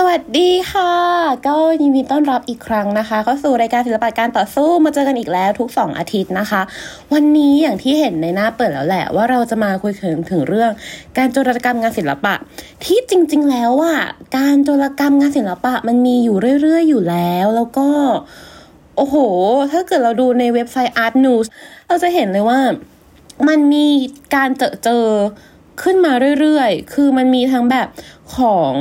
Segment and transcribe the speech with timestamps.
[0.00, 0.92] สวัสดีค่ะ
[1.46, 6.62] ก็ยินดีต้อนรับอีกครั้งนะคะ เข้าสู่รายการศิลปะการต่อสู้มาเจอกันอีกแล้วทุก 2 อาทิตย์นะคะ
[7.12, 10.70] วันนี้อย่างที่เห็นในหน้าเปิดแล้วแหละ ว่าเราจะมาคุยถึงถึงเรื่อง
[11.18, 12.34] การโจรกรรมงานศิลปะ
[12.84, 14.00] ที่จริง ๆ แล้วอะ
[14.36, 17.88] การโจรกรรมงานศิลปะมันมีอยู่เรื่อยๆ อยู่แล้วแล้วก็
[18.96, 19.16] โอ้โห
[19.72, 21.46] ถ้าเกิดเราดูในเว็บไซต์ Art News
[21.88, 22.60] เราจะเห็นเลยว่า
[23.48, 23.86] มันมี
[24.34, 25.04] การเจอเจอ
[25.82, 27.88] ขึ้นมาเรื่อยๆ คือมันมีทั้งแบบ
[28.36, 28.74] ของ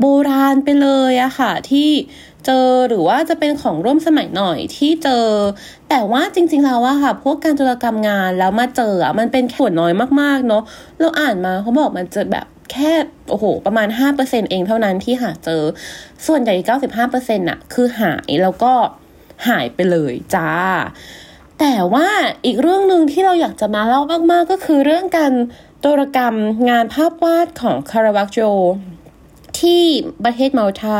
[0.00, 1.90] โบราณไปเลยอะค่ะ ที่
[2.46, 5.26] เจอหรือว่าจะเป็นของร่วมสมัยหน่อยที่เจอ
[5.88, 10.62] แต่ว่าจริงๆแล้วอะค่ะ พวกการโจรกรรมงานแล้วมาเจออะมันเป็นส่วนน้อยมากๆเนาะ
[11.00, 12.92] เราอ่านมาเขาบอกมันจะแบบแค่
[13.30, 13.88] โอ้โห ประมาณ
[14.20, 15.62] 5%เองเท่านั้นที่หาเจอ
[16.26, 16.54] ส่วนใหญ่
[17.02, 18.72] 95%อะคือหายแล้วก็
[19.48, 20.50] หายไปเลยจ้า
[21.60, 22.08] แต่ว่า
[22.44, 25.32] อีกเรื่องหนึ่งที่เราอยากจะมาเล่ามากๆก็คือเรื่องการ
[25.84, 26.36] โจรกรรม
[26.70, 28.38] งานภาพวาดของคาราวักโจ
[29.60, 29.82] ที่
[30.24, 30.98] ประเทศมาลตา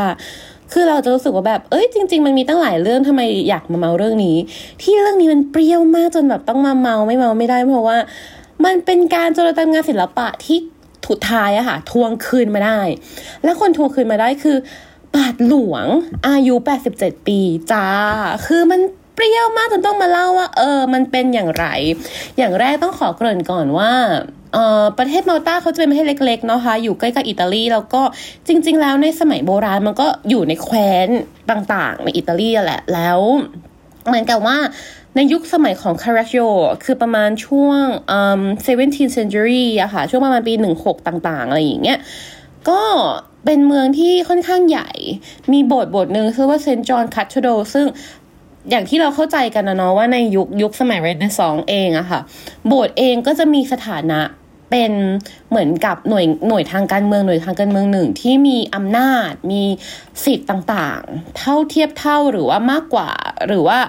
[0.71, 4.37] คือเราจะรู้สึกว่าแบบ เอ้ยจริง ๆ มันมีตั้งหลายเรื่องทำไมอยากมาเมาเรื่องนี้
[4.81, 7.97] ที่เรื่องนี้มันเปรี้ยวมากจนแบบต้องมาเมาไม่เมาไม่ได้เพราะว่า
[8.65, 10.57] มันเป็นการโจรกรรมงานศิลปะที่
[11.05, 12.79] ถุดท้ายอะค่ะ ทวงคืนมาได้
[13.43, 14.57] และคนทวงคืนมาได้คือ
[15.15, 15.85] บาทหลวง
[16.27, 16.55] อายุ
[16.91, 17.39] 87 ปี
[17.71, 17.85] จ้า
[18.45, 18.79] คือมัน
[19.15, 21.65] เปรี้ยวมากจนต้องมาเล่าว่า เออ มันเป็นอย่างไร
[22.37, 23.91] อย่างแรกต้องขอเกริ่นก่อนว่า
[24.53, 28.01] เอ่อประเทศมาลตาเขาจะเป็นประเทศเล็กๆเนาะคะอยู่ใกล้กับอิตาลีแล้วก็
[28.47, 31.07] จริง ๆ แล้วในสมัยโบราณมันก็อยู่ในแคว้น
[31.51, 33.19] ต่างๆ ในอิตาลีแหละแล้ว
[34.07, 34.57] เหมือนกับว่า
[35.15, 36.47] ในยุคสมัยของคาราโ o
[36.83, 41.99] คือประมาณช่วงอืม 17th century อะค่ะ ช่วงประมาณปี 16 ต่างๆ อะไรอย่างเงี้ย
[42.69, 42.81] ก็
[43.45, 44.89] เป็นเมืองที่ค่อนข้างใหญ่
[45.53, 47.85] มีโบสถ์โบสถ์หนึ่งชื่อว่าเซนต์จอห์น Cathedral ซึ่ง
[48.69, 52.19] อย่างที่เราเข้าใจกันนะเนาะว่าในยุคยุคสมัยเรเนซองส์เองอะค่ะ
[52.67, 54.19] โบสถ์เองก็จะมีสถานะ
[54.69, 54.91] เป็น
[55.49, 59.63] เหมือนกับหน่วยหน่วยทางการเมืองหน่วยทางการเมืองหนึ่งที่มีอำนาจมี
[60.25, 63.09] สิทธิ์ต่างๆ เท่าเทียบเท่าหรือว่ามากกว่า
[63.47, 63.79] หรือว่า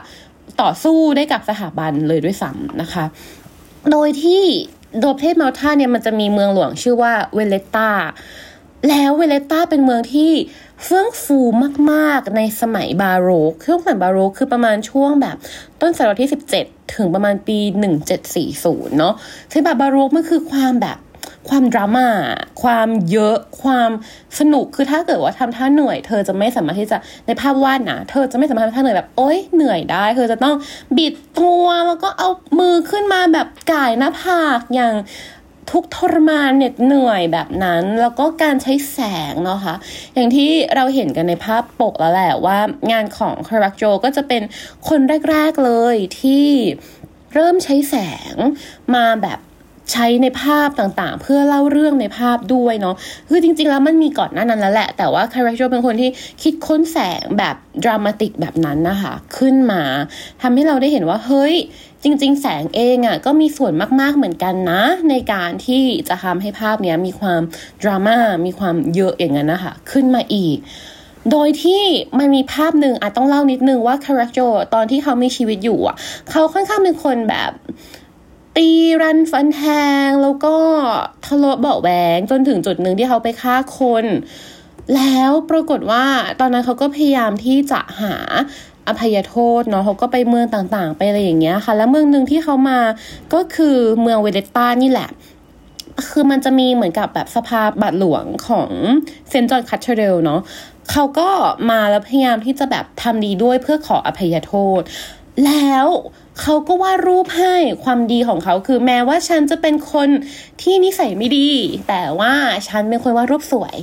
[0.61, 3.05] ต่อสู้ได้กับสถาบันเลยด้วยซ้ำนะคะ
[3.91, 4.43] โดยที่
[5.01, 7.91] โดยประเทศมาลตาเนี่ยมันจะมีเมืองหลวงชื่อว่าเวเลตตา
[8.89, 10.33] แล้วเวเลตตาเป็นเมืองที่
[10.85, 11.39] เฟื่องฟู
[11.93, 15.37] มากๆในสมัยบาโรกช่วงสมัยบาโรกคือประมาณช่วงแบบ
[15.81, 16.31] ต้นศตวรรษที่
[16.61, 17.59] 17 ถึงประมาณปี
[18.29, 19.15] 1740 เนาะ
[19.53, 20.99] ซึ่งแบบบาโรกมันคือความแบบ
[21.49, 22.09] ความดราม่า
[22.63, 23.91] ความเยอะ ความ
[24.39, 30.57] สนุก คือถ้าเกิดว่าทำท่าเหนื่อย เธอจะไม่สามารถที่จะ ในภาพวาดนะ เธอจะไม่สามารถทำท่าเหนื่อยแบบ โอ๊ย เหนื่อยได้ เธอจะต้อง
[30.97, 32.29] บิดตัว แล้วก็เอา
[32.59, 34.95] มือขึ้นมาแบบก่ายหน้าผาก อย่าง
[35.71, 38.99] ทุกทรมานเหน็ดเหนื่อยแบบนั้น แล้วก็การใช้แส
[39.33, 39.75] งเนาะคะ
[40.15, 42.59] อย่างที่เราเห็นกันในภาพปกแล้วแหละว่า
[42.93, 44.43] งานของคารักโจก็จะเป็น
[44.89, 46.47] คนแรก ๆเลยที่
[47.35, 47.97] เริ่มใช้แส
[48.33, 48.35] ง
[48.95, 49.39] มาแบบ
[49.93, 52.95] ใช้ในภาพต่างๆ เพื่อเล่าเรื่องในภาพด้วยเนาะ
[53.29, 56.11] คือจริง ๆ แล้วมันมีก่อนหน้านั้นแล้วแหละ แต่ว่าคาแรคเตอร์เป็นคนที่
[56.43, 59.83] คิดค้นแสงแบบดรามาติกแบบนั้นนะคะ ขึ้นมา
[60.43, 61.55] ทำให้เราได้เห็นว่า เฮ้ย
[62.03, 67.41] จริง ๆ แสงเองอะ่ะก็มีส่วนมาก ๆ เหมือนกันนะ ในการที่จะทำให้ภาพเนี้ยมีความ
[67.83, 70.57] ดราม่ามีความเยอะอย่างนั้นนะคะ ขึ้นมาอีก
[71.31, 71.83] โดยที่
[72.19, 75.97] มันมีภาพหนึ่งอาจต้องเล่านิดนึงว่าคาแรคเตอร์ตอนที่เขามีชีวิตอยู่อะ
[76.31, 77.51] เขาค่อนข้างเป็นคนแบบ
[78.57, 78.69] ตี
[79.03, 79.63] รันฟันแท
[80.07, 80.57] งแล้วก็
[81.27, 84.05] ทะเลาะเบาะแหวงจนถึงจุดหนึ่งที่เขาไปฆ่าคน
[84.97, 86.05] แล้วปรากฏว่า
[86.41, 88.15] ตอนนั้นเขาก็พยายามที่จะหา
[88.89, 92.81] อภัยโทษเนาะเขาก็ไปเมืองต่างๆ ไปอะไรอย่างเงี้ยค่ะ แล้วเมืองหนึ่งที่เขามา
[93.35, 95.09] ก็คือเมืองเวเลตตานี่แหละ
[96.09, 98.71] คือมันจะมีเหมือนกับแบบสภาบาทหลวงของ
[99.29, 100.41] Saint John Cathedral เนาะ
[100.91, 101.29] เขาก็
[101.71, 104.83] มาแล้วพยายามที่จะแบบทำดีด้วยเพื่อขออภัยโทษ
[105.47, 105.87] แล้ว
[106.41, 107.55] เขาก็วาดรูปให้
[107.85, 110.09] ความดีของเขาคือแม้ว่าฉันจะเป็นคน
[110.63, 111.51] ที่นิสัยไม่ดี
[111.89, 112.35] แต่ว่า
[112.69, 113.77] ฉันเป็นคนวาดรูปสวย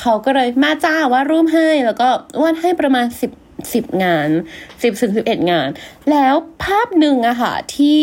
[0.00, 2.08] เขาก็เลยมาจ้าวาดรูปให้แล้วก็
[2.42, 3.30] วาดให้ประมาณสิบ
[3.72, 4.28] สิบงาน
[4.82, 5.68] สิบถึงสิบเอ็ดงาน
[6.10, 6.34] แล้ว
[6.64, 8.02] ภาพหนึ่งอะค่ะที่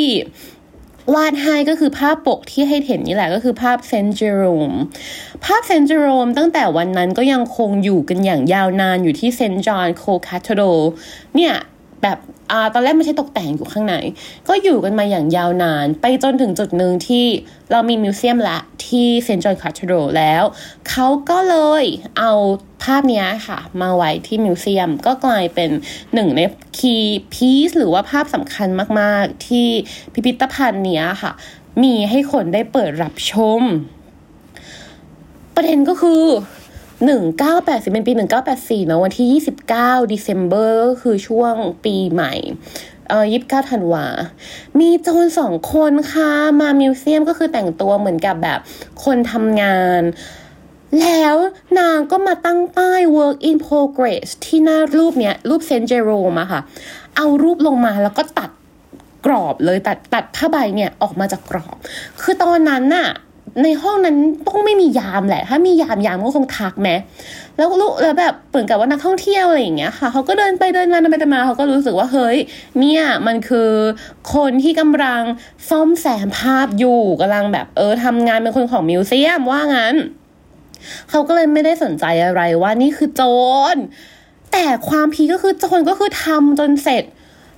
[1.16, 4.72] วาดให้ก็คือภาพปกที่ให้เห็นนี่แหละก็คือภาพเซนเจโรม
[5.45, 10.62] ภาพเซนเจโรมตั้งแต่วันนั้นก็ยังคงอยู่กันอย่างยาวนานอยู่ที่เซนจอห์นโคคาทโด
[11.36, 11.54] เนี่ย
[12.04, 12.18] แบบ
[12.52, 13.96] อ่าตอนแรกไม่ใช่ตกแต่งอยู่ข้างใน
[14.48, 17.26] ก็อยู่กันมาอย่างยาวนาน ไปจนถึงจุดหนึ่งที่
[17.72, 20.44] เรามีมิวเซียมละที่เซนต์จอห์นคาทดรแล้ว
[20.90, 21.84] เขาก็เลย
[22.20, 22.32] เอา
[22.84, 25.70] ภาพนี้ค่ะ มาไว้ที่มิวเซียม ก็กลายเป็น
[26.14, 26.42] หนึ่งใน
[26.78, 28.68] คีย์พีซหรือว่าภาพสำคัญ
[29.00, 29.68] มาก ๆ ที่
[30.14, 31.32] พิพิธภัณฑ์นี้ค่ะ
[31.84, 33.62] มีให้คนได้เปิดรับชม
[35.56, 36.24] ประเด็นก็คือ
[37.06, 38.14] 1980 เป็นปี
[38.50, 39.42] 1984 เนอะวันที่
[39.76, 41.54] 29 December ก็คือช่วง
[41.86, 42.34] ปีใหม่
[43.10, 44.06] เอ่อ29ธันวา
[44.80, 48.60] มีโจรสองคนค่ะ มามิวเซียมก็คือแต่งตัวเหมือนกับแบบ
[49.04, 50.02] คนทำงาน
[51.02, 51.36] แล้ว
[51.80, 56.62] นางก็มาตั้งป้าย work in progress ที่หน้ารูปเนี้ย รูปเซนเจโรมอะค่ะ
[57.16, 58.50] เอารูปลงมาแล้วก็ตัด
[59.26, 61.76] กรอบเลยตัดตัดผ้าใบเนี่ยออกมาจากกรอบ
[62.22, 63.08] คือตอนนั้นน่ะ
[63.64, 64.18] ในห้องนั้น
[64.48, 66.96] ต้องไม่มียามแหละ ถ้ามียามยามก็คงทักแม้
[67.58, 72.38] แล้วลูกแล้วแบบเหมือนกับว่านักท่องเที่ยวอะไรอย่างเงี้ยค่ะเขาก็เดินไปเดินมาเดินไปเดินมาเขาก็รู้สึกว่าเฮ้ย
[72.80, 73.72] เนี่ยมันคือ
[74.34, 75.22] คนที่กำลัง
[75.70, 79.96] ซ่อมแซมภาพอยู่กำลังแบบเออทำงานเป็นคนของมิวเซียมว่างั้น
[81.10, 83.22] เขาก็เลยไม่ได้สนใจอะไรว่านี่คือโจ
[83.76, 83.78] ร
[84.54, 87.04] แต่ความพีก็คือโจรก็คือทำจนเสร็จ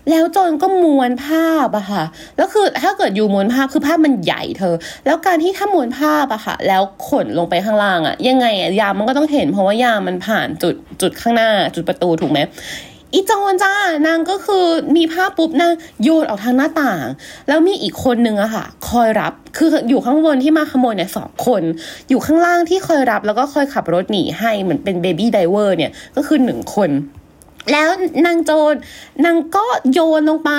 [0.10, 2.04] แล้วโจรก็ม้วนภาพอะค่ะ
[2.38, 4.76] แล้วคือถ้าเกิดอยู่ม้วนภาพคือภาพมันใหญ่เธอ
[5.06, 12.40] แล้วการที่ถ้าม้วนภาพอะค่ะ แล้วขนลงไปข้างล่างอะยังไงอะยามมันก็ต้องเห็นเพราะว่ายามมันผ่านจุดจุดข้างหน้า จุดประตูถูกไหม
[13.14, 13.74] อีจอนจ้า
[14.08, 14.66] นางก็คือ
[14.98, 15.74] มีภาพปุ๊บนาง
[16.04, 17.06] โยนออกทางหน้าต่าง
[17.48, 21.62] แล้วมีอีกคนนึงอะค่ะ คอยรับคืออยู่ข้างบนที่มาขโมยเนี่ยสองคน
[22.10, 26.90] อยู่ข้างล่างที่คอยรับแล้วก็คอยขับรถหนีให้เหมือนเป็นเบบี้ไดเวอร์เนี่ยก็คือหนึ่งคน
[27.72, 27.90] แล้ว
[28.26, 28.74] นางโจร
[29.26, 30.52] นางก็โยนลงไป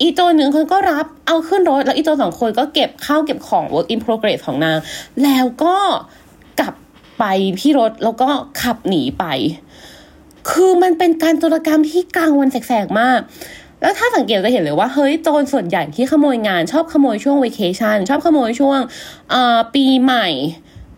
[0.00, 4.78] อีโจหนึ่งคนก็รับเอาขึ้นรถ แล้วอีโจสองคนก็เก็บข้าวเก็บของ work in progress ของนาง
[5.24, 5.76] แล้วก็
[6.60, 6.74] กลับ
[7.18, 7.24] ไป
[7.60, 8.28] ที่รถแล้วก็
[8.62, 9.24] ขับหนีไป
[10.50, 13.20] คือมันเป็นการโจรกรรมที่กลางวันแสกๆมาก
[13.80, 18.80] แล้วถ้าสังเกตจะเห็นเลยว่าเฮ้ยโจรส่วนใหญ่ที่ขโมยงาน ชอบขโมยช่วง vacation ชอบขโมยช่วง
[19.32, 20.28] อ่อปีใหม่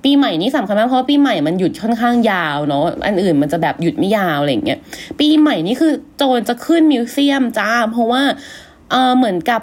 [0.04, 4.78] ปีใหม่นี่สำคัญมากเพราะปีใหม่มันหยุดค่อนข้างยาวเนาะอันอื่นมันจะแบบหยุดไม่ยาวอะไรเงี้ย
[5.20, 8.22] ปีใหม่นี่คือโจรจะขึ้นมิวเซียมจ้าเพราะว่า
[8.90, 9.62] เออเหมือนกับ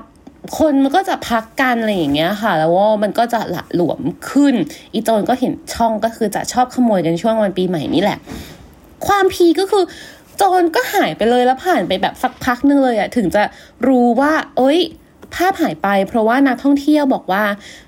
[0.59, 4.53] คนมันก็จะพักกันอะไรอย่างเงี้ยค่ะ แล้วว่ามันก็จะหละหลวมขึ้น
[4.93, 8.17] อีโจรก็เห็นช่องก็คือจะชอบขโมยกันช่วงวันปีใหม่นี่แหละ
[9.07, 9.83] ความพีก็คือ
[10.37, 13.41] โจรก็หายไปเลยแล้วผ่านไปแบบสักพักนึงเลยอะถึงจะ
[13.87, 14.79] รู้ว่า เอ้ย
[15.35, 17.43] ภาพหายไป เพราะว่านักท่องเที่ยวบอกว่า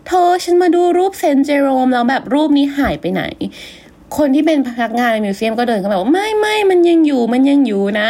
[0.07, 3.23] เธอฉันมาดูรูปเซนเจโรมแล้วแบบรูปนี้หายไปไหน
[4.17, 8.09] คนที่เป็นพนักงานใน museum ก็เดินเข้ามาบอกไม่ไม่มันยังอยู่มันยังอยู่นะ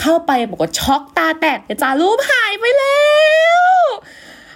[0.00, 3.00] เข้าไปบอกว่าช็อกตาแตกจ้ารูปหายไปแล้
[3.74, 3.78] ว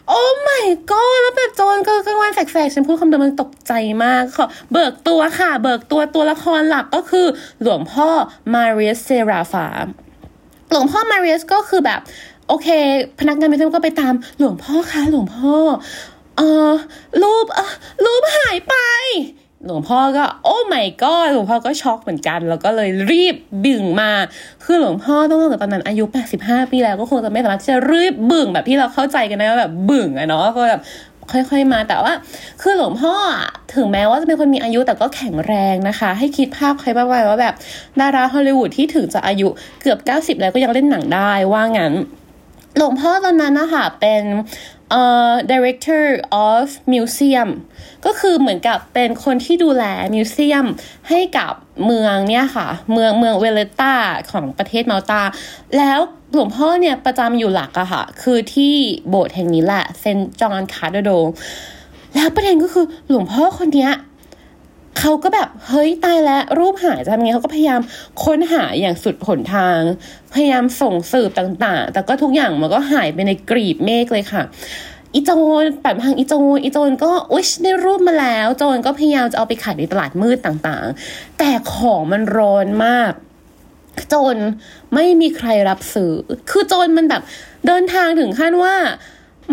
[0.09, 0.61] โอ้ไม่
[0.91, 3.73] ก็แล้วแบบโจรก็กลางวันแสกๆ ฉันพูดคำเดิมมันตกใจ
[4.05, 7.27] มากค่ะเบิกตัวค่ะ เบิกตัวตัวละครหลักก็คือ
[7.63, 8.09] หลวงพ่อ
[8.55, 9.67] มาเรียสเซราฟา
[10.71, 12.01] หลวงพ่อมาเรียสก็คือแบบ
[12.49, 12.69] โอเค
[13.21, 15.55] พนักงาน museum ก็ไปตามหลวงพ่อคะหลวงพ่อ
[16.39, 16.71] เออ
[17.23, 17.73] รูปเออ
[18.05, 18.75] รูปหายไป
[19.67, 24.11] หลวงพ่อก็ โอ้ไม่ก็หลวงพ่อก็ช็อกเหมือนกัน แล้วก็เลยรีบบึ่งมา
[24.65, 26.05] คือหลวงพ่อต้องตั้งแต่ตอนนั้นอายุ
[26.39, 30.83] 85 ปีแล้วก็คงจะไม่สามารถที่จะรีบบึ่งแบบที่เราเข้าใจกันนะว่าแบบบึ่งอะเนาะก็แบบ
[31.33, 32.13] ค่อยๆมาแต่ว่า
[32.63, 37.55] คือหลวงพ่ออะถึงแม้ว่าจะเป็นคนมีอายุแต่ก็แข็งแรงนะคะ ให้คิดภาพใครบ้างไว้ว่าแบบ
[38.01, 39.49] ดาราฮอลลีวูดที่ถึงจะอายุ
[39.83, 41.93] เกือบ 90 แล้วก็ยังเล่นหนังได้ว่างั้น
[42.77, 44.23] หลวงพ่อตอนนั้นนะคะเป็น
[44.91, 46.05] เอ่อ director
[46.49, 47.49] of museum
[48.05, 49.85] ก็คือเหมือนกับเป็นคนที่ดูแล
[50.15, 50.67] มิวเซียม
[51.09, 51.53] ให้กับ
[51.87, 53.95] เมืองเนี่ยค่ะ เมืองเมืองเวเลตา
[54.31, 55.23] ของประเทศมาลตา
[55.79, 55.99] แล้ว
[56.33, 58.75] หลวงพ่อเนี่ยประจำอยู่หลักอะค่ะ คือที่
[59.09, 61.11] โบสถ์แห่งนี้แหละเซนจอนคาร์โด
[62.15, 63.93] แล้วประเด็นก็คือหลวงพ่อคนเนี้ย
[64.99, 67.81] เขาก็แบบเฮ้ยตายแล้วรูปหายจะทำไงเขาก็พยายาม
[68.25, 69.81] ค้นหาอย่างสุดหนทาง
[70.35, 74.43] พยายามส่งสืบต่างๆ แต่ก็ทุกอย่างมันก็หายไปในกรีบเมฆเลยค่ะ
[75.15, 75.31] อีโจ
[75.63, 83.13] นแบบทางอีโจนอีโจนก็อุ๊ยได้รูปมาแล้ว โจนก็พยายามจะเอาไปขายในตลาดมืดต่างๆ แต่ของมันร้อนมาก
[84.09, 84.37] โจร
[84.95, 86.13] ไม่มีใครรับซื้อ
[86.51, 87.23] คือโจรมันแบบ
[87.67, 88.75] เดินทางถึงขั้นว่า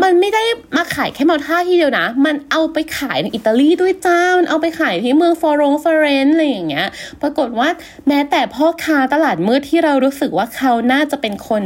[0.03, 0.43] มันไม่ได้
[0.77, 6.87] มาขายแค่มาท่าที่เดียวนะ มันเอาไปขายในอิตาลีด้วยจ้า มันเอาไปขายที่เมืองฟอรงฟอเรนซ์อะไรอย่างเงี้ย
[7.21, 7.69] ปรากฏว่า
[8.07, 11.63] แม้แต่พ่อค้าตลาดมืดที่เรารู้สึกว่าเขาน่าจะเป็นคน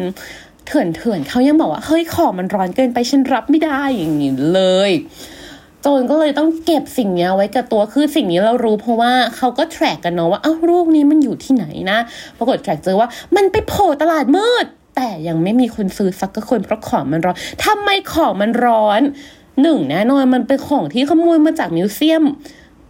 [0.65, 4.92] เถื่อนเถื่อนเขายังบอกว่า เฮ้ยของมันร้อนเกินไปฉันรับไม่ได้อย่างนี้เลย
[5.82, 12.00] โจนก็เลยต้องเก็บสิ่งนี้ไว้กับตัวคือสิ่งนี้เรารู้เพราะว่าเขาก็แทร็กกันเนาะว่าเอ้ารูปนี้มันอยู่ที่ไหนนะ
[12.38, 19.01] ปรากฏแทร็กเจอว่ามันไปโผล่ตลาดมืด แต่ยังไม่มีคนซื้อสักคนเพราะของมันร้อนทำไมของมันร้อน
[19.62, 22.23] หนึ่งแน่นอนมันเป็นของที่ขโมยมาจากมิวเซียม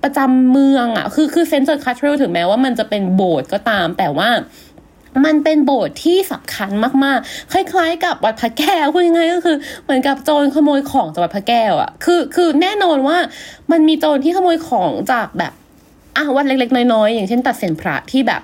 [0.04, 4.30] ประจำเมืองอะ่ะ คือคือ Saint John Cathedral ถึงแม้ว่ามันจะเป็นโบสถ์ก็ตาม แต่ว่า
[5.26, 6.70] มันเป็นโบสถ์ที่สำคัญ
[7.04, 13.18] มากๆ คล้าย ๆ กับวัดพระแก้วพูดง่ายก็คือเหมือนกับโจรขโมยของจากวัดพระแก้วอะคือคือแน่นอนว่า
[13.72, 15.54] มันมีโจรที่ขโมยของจากแบบ
[16.18, 18.42] อะวัดเล็กๆน้อยๆอย่างเช่น ตัดเศียรพระที่แบบ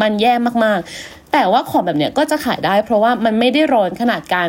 [0.00, 4.48] มันแย่มากๆ แต่ว่าของแบบเนี้ยก็จะขายได้เพราะว่ามันไม่ได้ร้อนขนาดการ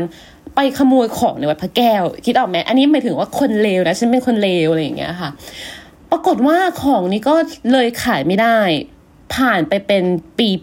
[0.56, 5.30] ไปขโมยของในวัดพระแก้ว คิดออกไหมอันนี้หมายถึงว่าคนเลวนะฉันเป็นคนเลวอะไรอย่างเงี้ยค่ะ
[6.12, 7.36] ปรากฏว่าของนี้ก็
[7.72, 8.60] เลยขายไม่ได้
[9.36, 10.04] ผ่านไปเป็น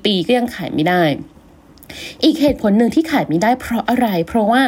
[0.04, 1.02] ปีๆก็ยังขายไม่ได้
[2.22, 4.60] อีกเหตุผลหนึ่งที่ขายไม่ได้เพราะอะไร เพราะว่า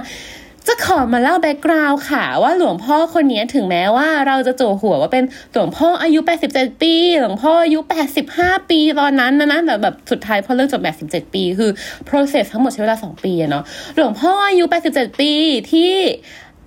[0.69, 7.81] จะขอมาเล่าแบ็กกราวด์ค่ะว่าหลวงพ่อคนนี้ถึงแม้ว่าเราจะโจหัวว่าเป็นหลวงพ่ออายุ 87 ปี หลวงพ่ออายุ
[8.25, 11.71] 85 ปีตอนนั้นนะนะแต่แบบสุดท้ายพอเลิกจบ 87 ปีคือ
[12.09, 13.64] process ทั้งหมดใช้เวลา 2 ปีเนาะ
[13.97, 15.33] หลวงพ่ออายุ 87 ปี
[15.73, 15.92] ที่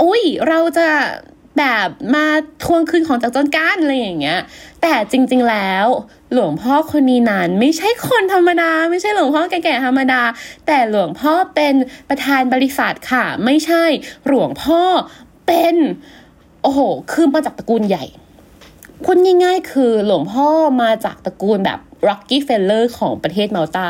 [0.03, 0.87] อุ้ยเราจะ
[1.57, 2.25] แบบมา
[2.63, 4.39] ทวงคืนของจากจนการอะไรอย่างเงี้ย
[4.81, 5.87] แต่จริง ๆ แล้ว
[6.33, 10.21] หลวงพ่อคนนี้นั้นไม่ใช่คนธรรมดา ไม่ใช่หลวงพ่อแก่ๆธรรมดา
[10.67, 11.73] แต่หลวงพ่อเป็น
[12.09, 13.83] ประธานบริษัทค่ะ ไม่ใช่
[14.27, 14.81] หลวงพ่อ
[15.47, 15.75] เป็น
[16.61, 16.79] โอ้โห
[17.11, 18.05] คือมาจากตระกูลใหญ่
[19.03, 20.47] พูดง่ายๆคือหลวงพ่อ
[20.81, 23.89] มาจากตระกูลแบบ Rocky Feller ของประเทศมาลตา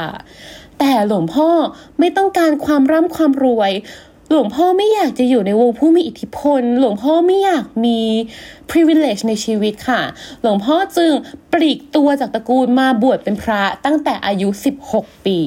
[0.80, 1.50] แต่หลวงพ่อ
[2.00, 3.72] ไม่ต้องการความร่ำความรวย
[4.36, 8.00] ลวงพ่อไม่อยากจะอยู่ในวงผู้มีอิทธิพล หลวงพ่อไม่อยากมี
[8.70, 10.02] privilege ในชีวิตค่ะ
[10.42, 11.12] หลวงพ่อจึง
[11.54, 14.50] ปลีกตัวจากตระกูลมาบวชเป็นพระตั้งแต่อายุ
[14.88, 15.40] 16 ปี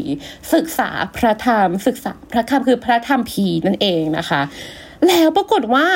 [0.55, 4.43] ศึกษาพระธรรม ศึกษาพระธรรมคือพระธรรมพีนั่นเองนะคะ
[5.07, 5.87] แล้วปรากฏว่า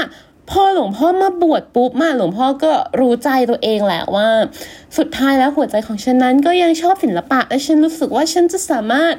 [0.51, 4.29] พอหลวงพ่อมาบวชปุ๊บมาหลวงพ่อก็รู้ใจตัวเองแหละว่า
[4.99, 9.15] สุดท้ายแล้วหัวใจของฉันนั้นก็ยังชอบศิลปะและฉันรู้สึกว่าฉันจะสามารถ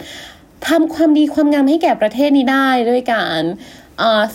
[0.69, 3.41] ทำความดีความงามให้แก่ประเทศนี้ได้ด้วยการ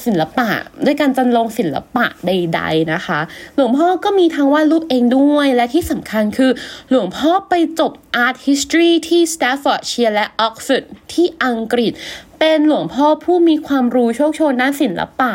[0.04, 0.50] ศิลปะ
[0.84, 3.20] ด้วยการจันลงศิลปะใด ๆนะคะ
[3.54, 6.50] หลวงพ่อก็มีทั้งวาดรูปเองด้วยและที่สำคัญคือ
[6.90, 7.92] หลวงพ่อไปจบ
[8.24, 11.92] Art History ที่ Staffordshire และ Oxford ที่อังกฤษ
[12.38, 15.32] เป็นหลวงพ่อผู้มีความรู้โชคโชนด้านศิลปะ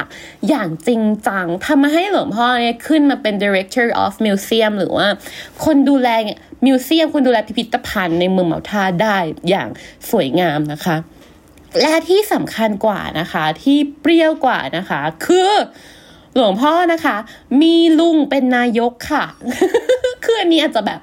[0.49, 5.07] อย่างจริงจังทำให้หลวงพ่อเนี่ยขึ้นมาเป็น Director of Museum หรือว่า
[5.65, 6.09] คนดูแล
[6.65, 9.17] มิวเซียมคนดูแลพิพิธภัณฑ์ในเมืองเมาทาได้
[9.49, 9.67] อย่าง
[10.09, 10.95] สวยงามนะคะ
[11.81, 15.51] และที่สำคัญกว่านะคะที่เปรี้ยวกว่านะคะ คือ
[16.35, 17.15] หลวงพ่อนะคะ
[17.61, 19.25] มีลุงเป็นนายกค่ะ
[20.23, 20.99] คืออันนี้อาจจะแบบ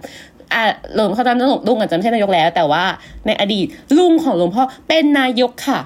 [0.53, 0.62] อ่า
[0.95, 2.85] หลวงพ่อจำลุงอาจจะไม่ใช่นายกแล้ว แต่ว่า
[3.27, 3.67] ในอดีต
[3.99, 5.81] ลุงของหลวงพ่อเป็นนายกค่ะ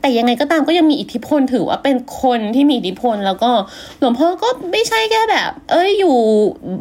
[0.00, 3.50] แต่ยังไงก็ตามก็ยังมีอิทธิพลถือว่าเป็นคนที่มีอิทธิพล แล้วก็
[3.98, 6.16] หลวงพ่อก็ไม่ใช่แค่แบบ เอ้ยอยู่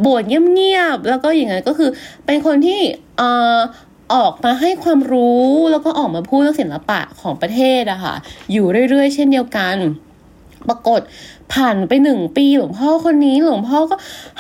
[0.02, 1.90] โบสถ์เงียบๆแล้วก็อย่างไงก็คือ
[2.26, 2.80] เป็นคนที่
[3.18, 3.58] เอ่อ
[4.14, 8.16] ออกมาให้ความรู้แล้วก็ออกมาพูดเรื่องศิลปะของประเทศอะค่ะ
[8.52, 9.76] อยู่เรื่อยๆ เช่นเดียวกัน
[10.68, 11.02] ปรากฏ
[11.54, 13.96] ผ่านไปหนึ่งปีหลวงพ่อคนนี้หลวงพ่อก็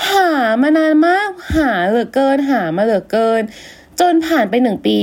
[0.10, 0.28] หา
[0.62, 3.42] มานานมากหาเหลือเกินหามาเหลือเกิน
[4.00, 4.98] จนผ่านไปหนึ่งปี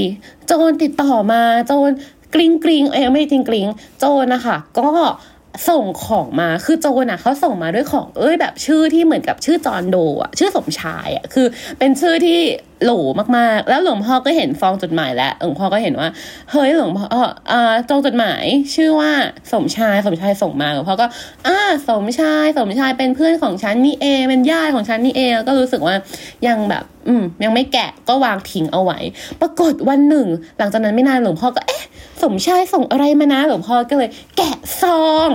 [0.47, 1.90] โจนติดต่อมาโจน
[2.35, 3.66] กริงกริงเอ้ยไม่จริงกริง
[3.99, 4.88] โจนนะคะก็
[5.68, 11.47] ส่งของมาคือโจนอะเขาส่งมาด้วยของเอ้ยแบบชื่อที่เหมือนกับชื่อจอนโดอะชื่อสมชายอะคือ
[11.78, 12.40] เป็นชื่อที่
[12.83, 12.90] โหล
[13.37, 16.09] มากๆ แล้วหลวงพ่อก็เห็นฟองจดหมายแล้วหลวงพ่อก็เห็นว่า
[16.50, 19.11] เฮ้ยหลวงพ่อเอออ่าจงจดหมายชื่อว่า
[19.52, 21.07] สมชายสมชายส่งมาหลวงพ่อก็
[21.47, 25.95] อ่าสมชายสมชายเป็นเพื่อนของฉันนี่เองเป็นญาติของฉันนี่เองแล้วก็รู้สึกว่า
[26.47, 28.99] ยังแบบ อืม ยังไม่แกะก็วางทิ้งเอาไว้
[29.40, 30.26] ปรากฏวันหนึ่ง
[30.59, 31.85] หลังจากนั้นไม่นานหลวงพ่อก็เอ๊ะ
[32.23, 35.28] สมชายส่งอะไรมานะหลวงพ่อก็เลย แกะซอง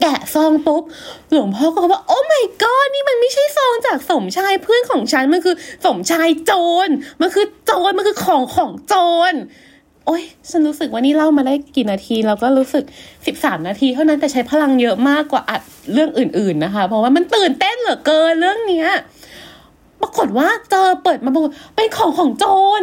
[0.00, 0.82] แกะซองปุ๊บ
[1.30, 5.54] หลวงพ่อก็บอกว่าโอ้ my god นี่มันไม่ใช่ซองจากสมชายเพื่อนของฉันมันคือ
[5.86, 6.52] สมชายโจ
[6.86, 6.88] ร
[7.20, 8.94] มันคือโจรมันคือของของโจ
[9.32, 9.34] ร
[10.06, 12.84] โอ้ยฉันรู้สึกว่านี่เล่ามาได้กี่นาทีแล้วก็รู้สึก
[13.26, 15.60] สิบสามนาทีเท่านั้นแต่ใช้พลังเยอะมากกว่าอัด
[15.92, 18.88] เรื่องอื่น ๆนะคะ เพราะว่ามันตื่นเต้นเหลือเกินเรื่องเนี้ย
[20.00, 22.44] ปรากฏว่าเจอเปิดมาบอกว่าเป็นของของโจ
[22.80, 22.82] ร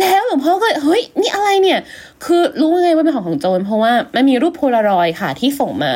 [0.00, 1.80] แล้วหลวงพ่อก็เฮ้ยนี่อะไรเนี่ย
[2.24, 5.92] คือรู้ไงว่าเป็นของของโจรเพราะว่ามันมีรูปโพลารอยด์ค่ะที่ส่งมา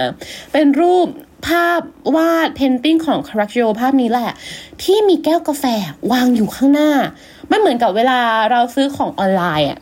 [0.53, 1.07] เป็นรูป
[1.47, 1.81] ภาพ
[2.17, 4.31] วาดเพนติ้งของคารา c โ o ภาพนี้แหละ
[4.83, 5.65] ที่มีแก้วกาแฟ
[6.13, 6.91] วางอยู่ข้างหน้า
[7.49, 9.79] ไมันเหมือนกับเวลาเราซื้อของออนไลน์อะ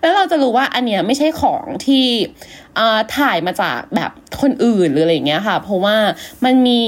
[0.00, 2.06] แล้วเราจะรู้ว่าอันเนี้ยไม่ใช่ของที่
[2.78, 5.96] อ่าถ่ายมาจากแบบคนอื่นหรืออะไรเงี้ยค่ะ เพราะว่า
[6.44, 6.80] มันมี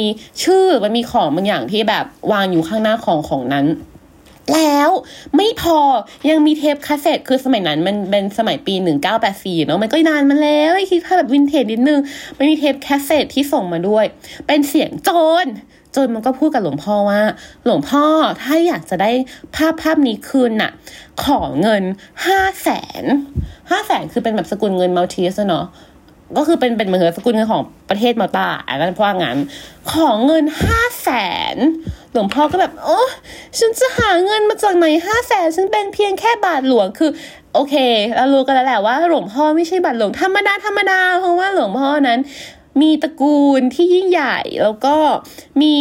[0.42, 3.66] ชื่อมันมีของบางอย่างที่แบบวางอยู่ข้างหน้าของของนั้น
[4.54, 4.90] แล้ว
[5.36, 5.78] ไม่พอ
[6.30, 8.74] ยังมีเทปคาสเซ็ตคือสมัยนั้นมันเป็นสมัยปี
[9.20, 12.00] 1984 เนาะมันก็นานมาแล้วคิดภาพแบบวินเทจนิดนึง
[12.38, 14.04] มันมีเทปคาสเซ็ตที่ส่งมาด้วย
[14.46, 15.10] เป็นเสียงโจ
[15.44, 15.46] ร
[15.92, 17.20] โจรมันก็พูดกับหลวงพ่อว่า
[17.64, 18.04] หลวงพ่อ
[18.42, 19.10] ถ้าอยากจะได้
[19.56, 20.72] ภาพภาพนี้คืนน่ะ
[21.24, 21.82] ขอเงิน
[22.26, 22.68] ห้าแส
[23.02, 23.04] น
[23.70, 25.66] ห้าแสนคือเป็นแบบสกุลเงิน Maltese เนาะ
[26.36, 29.38] ก็คือเป็นเป็นเหมือนสกุลเงินของประเทศมาตาอะงั้นเพราะงั้น
[29.92, 31.10] ของเงินห้าแส
[31.54, 31.56] น
[32.16, 33.00] ลวงพ่อก็แบบ โอ้
[33.58, 37.10] ฉันจะหาเงินมาจากไหนห้าแสนฉันเป็นเพียงแค่บาทหลวงคือ
[37.54, 37.74] โอเค
[38.16, 42.18] เรารู้กันแล้วแหละว่าหลวงพ่อไม่ใช่บัตรหลวงธรรมดาธรรมดาเพราะว่าหลวงพ่อนั้น
[42.80, 44.96] มีตระกูลที่ยิ่งใหญ่แล้วก็
[45.62, 45.76] มี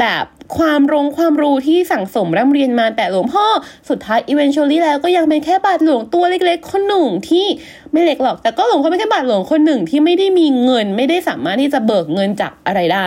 [0.00, 0.24] แบบ
[0.58, 3.46] ความรงความรู้ที่สั่งสมร่ำเรียนมาแต่หลวงพ่อ
[3.88, 7.46] สุดท้าย eventually แล้วก็ยังเป็นแค่บาทหลวงตัวเล็กๆ คนหนึ่งที่
[7.92, 13.06] ไม่เล็กหรอก แต่ก็หลวงพ่อเป็นแค่บาทหลวงคนหนึ่งที่ไม่ได้มีเงิน ไม่ได้สามารถที่จะเบิกเงินจากอะไรได้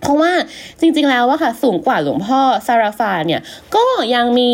[0.00, 0.32] เพราะว่า
[0.80, 3.40] จริง ๆ แล้วอะค่ะสูงกว่าหลวงพ่อซาราฟาเนี่ย
[3.76, 4.50] ก็ยังมี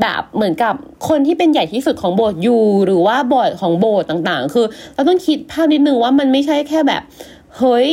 [0.00, 0.74] แบบเหมือนกับ
[1.08, 7.02] คนที่เป็นใหญ่ที่สุดของโบสถ์อยู่หรือว่าโบสถ์ของโบสถ์ต่างๆ คือ เราต้องคิดภาพนิดนึงว่ามันไม่ใช่แค่แบบ
[7.58, 7.88] เฮ้ย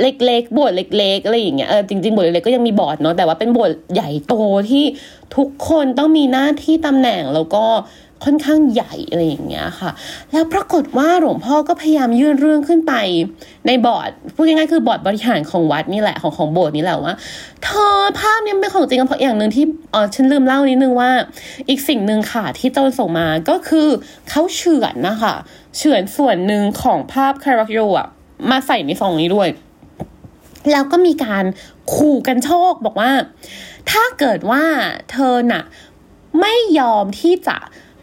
[0.00, 4.34] เล็กๆ โบสถ์เล็กๆอะไรอย่างเงี้ยเออจริงๆโบสถ์เล็กๆก็ยังมีบอร์ดเนาะแต่ว่าเป็นโบสถ์ใหญ่โต
[4.70, 4.84] ที่
[5.36, 7.64] ทุกคนต้องมีหน้าที่ตำแหน่งแล้วก็
[8.24, 9.90] ค่อนข้างใหญ่อะไรอย่างเงี้ยค่ะ
[10.32, 12.94] แล้วปรากฏว่าหลวงพ่อก็พยายามยื่นเรื่องขึ้นไป
[13.66, 17.14] ในบอร์ดพูดง่ายๆคือบอร์ดบริหารของวัดนี่แหละของของโบสถ์นี่แหละว่า
[17.64, 21.10] เธอภาพนี้เป็นของจริงเพราะอย่างหนึ่งที่อ๋อฉันลืมเล่านิดนึงว่า
[21.68, 23.88] อีกสิ่งหนึ่งค่ะที่โจนส่งมาก็คือ
[24.28, 25.34] เขาเฉือนนะคะ
[25.76, 28.08] เฉือนส่วนหนึ่งของภาพคาราโยอะ
[28.50, 29.48] มาใส่ในซองนี้ด้วย
[30.72, 31.44] แล้วก็มีการ
[31.94, 33.10] ขู่กันโชคบอกว่า
[33.90, 34.64] ถ้าเกิดว่า
[35.12, 35.64] เธอน่ะ
[36.40, 37.56] ไม่ยอมที่จะ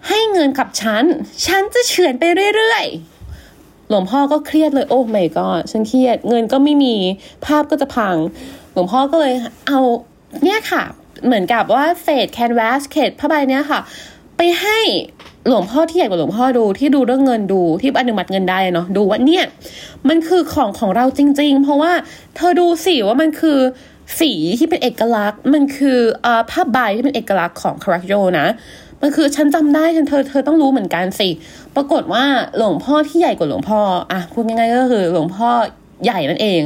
[0.08, 1.04] ให้เงินกับฉัน
[1.46, 2.24] ฉันจะเฉือนไป
[2.56, 6.96] เรื่อยๆ หลวงพ่อก็เครียดเลย โอ้ไม่ก็ฉันเครียด เงินก็ไม่มี
[7.46, 8.16] ภาพก็จะพัง
[8.74, 9.34] หลวงพ่อก็เลย
[9.68, 9.80] เอา
[10.44, 10.84] เนี่ยค่ะ
[11.26, 13.80] เหมือนกับว่าเศษแคนวาสเขตผ้าใบเนี้ยค่ะ
[14.38, 14.80] ไปให้
[15.48, 19.46] หลวงพ่อที่ใหญ่กว่าหลวงพ่อดูที่ดูเรื่องเงินดูที่อนุมัติเงินได้เนาะดูว่าเนี่ย
[20.10, 21.92] มันคือของของเราจริง ๆ เพราะว่า
[22.36, 23.60] เธอดูสิว่ามันคือ
[24.20, 28.48] สีที่เป็นเอกลักษณ์ มันคืออ่อผ้าใบที่เป็นเอกลักษณ์ของคาราโยนะ
[29.02, 31.30] มันคือฉันจำได้ฉันเธอเธอต้องรู้เหมือนกันสิ
[31.76, 32.24] ปรากฏว่า
[32.58, 33.80] หลวงพ่อที่ใหญ่กว่าหลวงพ่อ
[34.12, 35.50] อะพูดง่ายๆก็คือหลวงพ่อ
[36.04, 36.62] ใหญ่นั่นเอง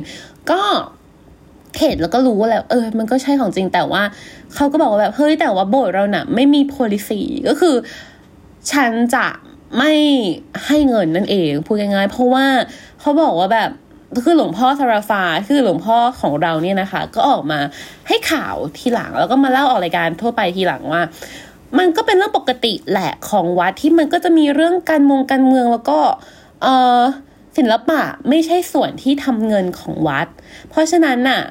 [0.51, 0.62] ก็
[1.80, 4.04] เห็นแล้วก็รู้ว่าแล้วเออ มันก็ใช่ของจริงแต่ว่า
[4.56, 7.75] เขาก็บอกว่าแบบเฮ้ยแต่ว่าโบสถ์เราน่ะ ไม่มี policy ก็คือ
[8.72, 9.25] ฉันจะ
[9.77, 9.94] ไม่
[10.65, 12.46] ให้เงินนั่นเองพูดง่ายๆเพราะว่า
[13.01, 13.70] เขาบอกว่าแบบ
[14.24, 17.60] คือหลวงพ่อซาราฟาคือหลวงพ่อของเราเนี่ยนะคะ ก็ออกมา
[18.08, 21.01] ให้ข่าวทีหลังแล้วก็มาเล่าออกรายการทั่วไปทีหลังว่า
[21.78, 26.00] มันก็เป็นเรื่องปกติแหละของวัดที่มันก็จะมีเรื่องการมงการเมืองแล้วก็
[26.64, 26.68] เอ
[27.00, 27.02] อ
[27.58, 30.28] ศิลปะไม่ใช่ส่วนที่ทำเงินของวัด
[30.70, 31.42] เพราะฉะนั้นน่ะ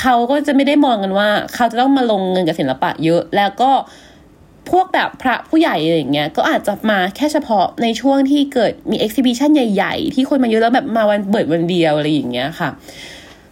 [0.00, 3.70] เขาก็จะไม่ได้มองกันว่า เขาจะต้องมาลงเงินกับศิลปะเยอะ แล้วก็
[4.70, 12.68] พวกแบบพระผู้ใหญ่อะไรอย่างเงี้ยก็อาจจะมาแค่เฉพาะในช่วงที่เกิดมีเอ็กซิบิชันใหญ่ๆ ที่คนมาเยอะแล้วแบบมาวันเปิดวันเดียวอะไรอย่างเงี้ยค่ะ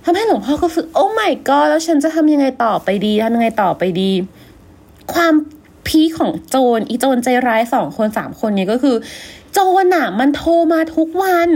[0.04, 4.10] ทำให้หลวงพ่อก็รู้สึกโอ้ my god แล้วฉันจะทำยังไงต่อไปดีทำยังไงต่อไปดี
[5.12, 5.34] ความ
[5.88, 8.96] พีของโจรอีโจรใจร้ายสองคนสามคนเนี่ยก็คือ
[9.54, 11.48] โจรน่ะมันโทรมาทุกวัน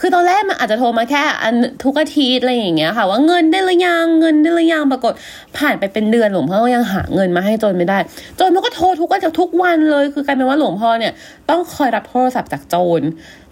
[0.00, 5.12] คือตอนแรกมันอาจจะโทรมาแค่อันทุกอาทิตย์อะไรอย่างเงี้ยค่ะ ว่าเงินได้หรือยังเงินได้หรือยังปรากฏ
[5.56, 7.98] ผ่านไปเป็นเดือนหลวงพ่อก็ยังหาเงินมาให้โจรไม่ได้
[8.36, 11.12] โจรมันก็โทรทุกวันทุกวันเลย คือกลายเป็นว่าหลวงพ่อเนี่ย
[11.50, 13.02] ต้องคอยรับโทรศัพท์จากโจร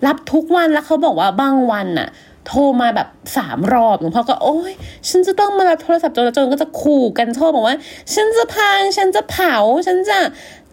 [0.06, 2.08] รับทุกวันแล้วเขาบอกว่าบางวันน่ะ
[2.46, 4.72] โทรมาแบบสามรอบหลวงพ่อก็โอ๊ย
[5.08, 7.76] ฉันจะต้องมารับโทรศัพท์โจรแล้วโจรก็จะขู่กันโทรบอกว่า
[8.14, 9.56] ฉันจะพัง ฉันจะเผา
[9.86, 10.18] ฉันจะ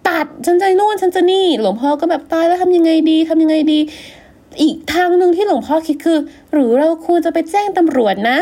[0.08, 3.80] ตัด ฉันจะนู่น ฉันจะนี่ หลวงพ่อก็แบบตายแล้วทำยังไงดีทำยังไงดี
[4.62, 6.20] อีกทางหนึ่งที่หลวงพ่อคิดคือ
[6.54, 8.38] หรือเราควรจะไปแจ้งตำรวจนะ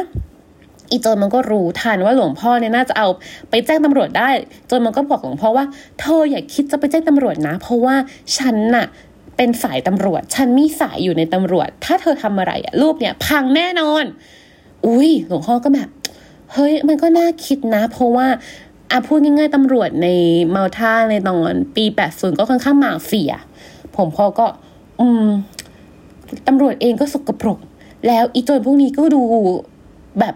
[0.91, 3.07] อีโจนมันก็รู้ทันว่าหลวงพ่อเนี่ยน่าจะเอา
[3.49, 4.29] ไปแจ้งตำรวจได้
[4.67, 5.65] โจนมันก็บอกหลวงพ่อว่า
[5.99, 7.95] เธออย่าคิดจะไปแจ้งตำรวจนะ เพราะว่า
[8.37, 8.85] ฉันน่ะ
[9.43, 14.03] เป็นสายตำรวจ ฉันมีสายอยู่ในตำรวจ ถ้าเธอทำอะไรอะรูปเนี่ย พังแน่นอน
[14.85, 15.89] อุ้ยหลวงพ่อก็แบบ
[16.53, 18.27] เฮ้ยมันก็น่าคิดนะ เพราะว่า
[18.91, 20.07] อะพูดง่ายๆตำรวจใน
[20.49, 23.33] เมาท่าในตอนปี 80 ก็ค่อนข้างมาเฟีย
[23.95, 24.45] ผมพ่อก็
[24.99, 25.27] อืม
[26.47, 27.59] ตำรวจเองก็สกปรก
[28.07, 29.21] แล้วอีโจรพวกนี้ก็ดู
[30.19, 30.35] แบบ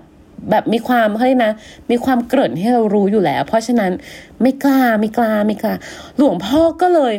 [0.50, 1.54] แบบมีความเขาเรียกนะ
[1.92, 3.92] มีความเกริ่นให้เรารู้อยู่แล้ว เพราะฉะนั้น
[4.42, 5.74] ไม่กล้าไม่กล้าไม่กล้า
[6.18, 7.16] หลวงพ่อก็เลย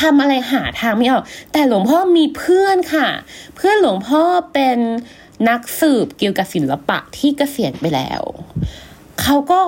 [0.00, 3.08] ทำอะไรหาทางไม่ออก แต่หลวงพ่อมีเพื่อนค่ะ
[3.56, 4.78] เพื่อนหลวงพ่อเป็น
[5.48, 8.22] นักสืบเกี่ยวกับศิลปะที่เกษียณไปแล้ว
[9.22, 9.60] เขาก็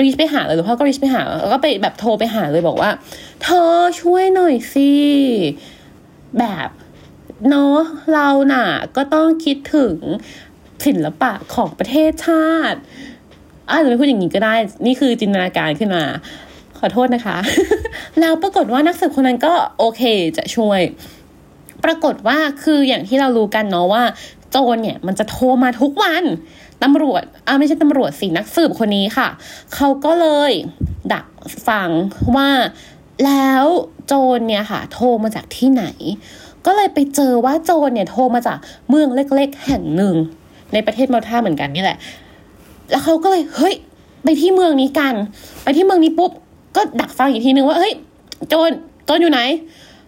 [0.00, 2.90] รีชไปหาเลยหลวงพ่อก็รีชไปหาแล้วก็ไปแบบโทรไปหาเลยบอกว่า
[3.42, 4.90] เธอช่วยหน่อยสิ
[6.38, 6.68] แบบ
[7.48, 7.78] เนาะ
[8.12, 9.96] เราน่ะ ก็ต้องคิดถึง
[10.86, 12.80] ศิลปะของประเทศชาติ
[13.70, 14.54] อาจจะไม่พูดอย่างนี้ก็ได้
[14.86, 16.04] นี่คือจินตนาการขึ้นมา
[16.80, 17.36] ขอโทษนะคะ
[18.20, 20.02] แล้วปรากฏว่านักสืบคนนั้นก็โอเค
[20.36, 20.80] จะช่วย
[21.84, 24.02] ปรากฏว่าคืออย่างที่เรารู้กันเนาะว่า
[24.50, 26.24] โจรเนี่ยมันจะโทรมาทุกวัน
[26.82, 29.28] ตำรวจอ่าไม่ใช่ตำรวจสินักสืบคนนี้ค่ะ
[29.74, 30.52] เขาก็เลย
[31.12, 31.26] ดัก
[31.68, 31.90] ฟัง
[32.36, 32.48] ว่า
[33.24, 33.64] แล้ว
[34.06, 35.84] โจรเนี่ยค่ะ โทรมาจากที่ไหน
[36.66, 40.14] ก็เลยไปเจอว่าโจรเนี่ยโทรมาจากเมืองเล็ก ๆ แห่งหนึ่ง
[40.72, 41.98] ในประเทศมาลท่าเหมือนกันนี่แหละ
[42.90, 43.74] แล้วเขาก็เลยเฮ้ย
[44.24, 45.14] ไปที่เมืองนี้กัน
[45.62, 46.32] ไปที่เมืองนี้ปุ๊บ
[46.76, 47.92] ก็ดักฟังอีกทีนึงว่าเฮ้ย
[48.48, 48.70] โจร
[49.06, 49.40] โจรอยู่ไหน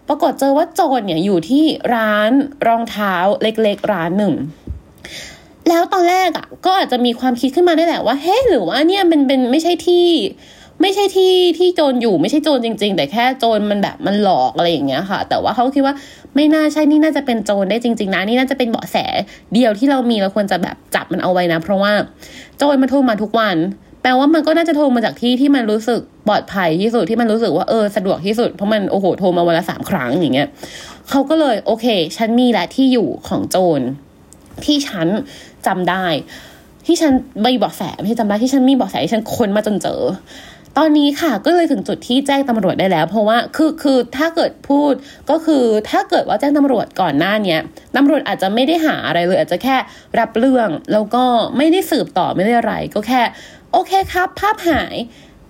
[0.07, 2.31] ปรากฏเจอว่าโจรเนี่ยอยู่ที่ร้าน
[2.67, 4.33] รองเท้าเล็กๆร้านหนึ่ง
[5.69, 10.07] แล้วตอนแรกอะก็อาจจะมีความคิดขึ้นมาได้แหละว่าเฮ้หรือว่าเนี่ยมันเป็นไม่ใช่ที่
[10.81, 15.95] ไม่ใช่ที่ที่โจรอยู่ไม่ใช่โจรจริง ๆ แต่แค่โจรมันแบบมันหลอกอะไรอย่างเงี้ยค่ะ แต่ว่าเขาคิดว่า
[16.35, 18.97] ไม่น่าใช่นี่น่าจะเป็นโจรได้จริง ๆ นะนี่น่าจะเป็นเบาะแส
[19.53, 21.93] เดียวที่เรามีเราควรจะแบบจับมันเอาไว้นะ เพราะว่า
[22.57, 23.57] โจรมันโทรมาทุกวัน
[24.03, 30.47] แปลว่ามันก็น่าจะโทรมาจากที่ที่มันรู้สึกปลอดภัยที่สุดที่มันรู้สึกว่าเออสะดวกที่สุดเพราะมันโอ้โหโทรมาวันละสามครั้งอย่างเงี้ย
[31.09, 31.85] เขาก็เลยโอเค
[32.17, 33.81] ฉันมีแหละที่อยู่ของโจร
[34.65, 35.07] ที่ฉัน
[35.67, 36.05] จำได้
[36.85, 37.11] ที่ฉัน
[37.45, 40.01] มีบาะแสไม่ใช่จำได้ที่ฉันมีบาะแสที่ฉันค้นมาจนเจอ
[40.77, 44.93] ตอนนี้ค่ะก็เลยถึงจุดที่แจ้งตำรวจได้แล้ว เพราะว่าคือคือถ้าเกิดพูด
[45.29, 47.59] ก็คือถ้าเกิดว่าแจ้งตำรวจก่อนหน้าเนี้ย
[47.95, 49.75] ตำรวจอาจจะไม่ได้หาอะไรเลย อาจจะแค่
[50.19, 51.23] รับเรื่องแล้วก็
[51.57, 53.21] ไม่ได้สืบต่อไม่ได้อะไร ก็แค่
[53.73, 54.95] โอเคครับ ภาพหาย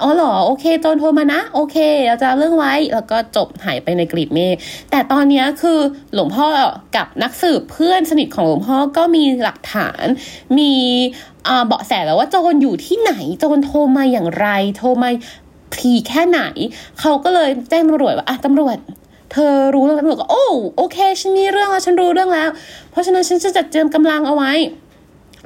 [0.01, 4.55] อ๋อหรอ โอเคโจนโทรมานะ โอเค เราจะเรื่องไว้ แล้วก็จบหายไปในกลีบเมฆ
[4.91, 5.79] แต่ตอนนี้คือ
[6.13, 6.47] หลวงพ่อ
[6.95, 10.05] กับนักสืบเพื่อนสนิทของหลวงพ่อก็มีหลักฐาน
[10.57, 10.73] มี
[11.67, 15.09] เบาะแสแล้วว่าโจรอยู่ที่ไหน โจรโทรมาอย่างไร โทรมา
[15.79, 16.41] ทีแค่ไหน
[16.99, 18.77] เขาก็เลยแจ้งตำรวจว่าอะตำรวจ
[19.31, 20.45] เธอรู้เรื่องตำรวจก็โอ้
[20.77, 22.49] โอเค ฉันมีเรื่องแล้วฉันรู้เรื่องแล้ว
[22.91, 24.51] เพราะฉะนั้นฉันจะจัดเตรียมกำลังเอาไว้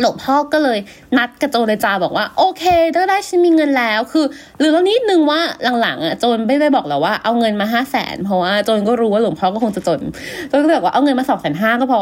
[0.02, 0.80] หลวงพ่อก็เลย
[1.18, 2.64] นัดกับโจรเลยจาบอกว่า โอเค
[2.96, 4.26] ถ้าได้ฉันมีเงินแล้วคือ
[4.60, 5.40] หรือแล้วนิดนึงว่า
[5.82, 10.02] หลังๆอะโจรไม่ได้บอกแล้วว่าเอาเงินมาห้าแสนเพราะว่าโจรก็รู้ว่าหลวงพ่อก็คงจะจน
[10.50, 12.02] โจรก็บอกว่าเอาเงินมาสองแสนห้าก็พอ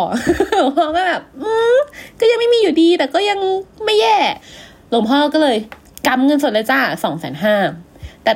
[0.57, 1.21] หลวงพ่อก็แบบ
[2.19, 3.39] ก็ยังไม่มีอยู่ดีแต่ก็ยัง
[3.85, 4.17] ไม่แย่
[4.89, 5.57] หลวงพ่อก็เลย
[6.07, 7.55] กำเงินสดเลยจ้าสองแสนห้า
[8.23, 8.31] แต่